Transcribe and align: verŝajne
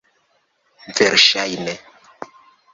verŝajne 0.95 1.75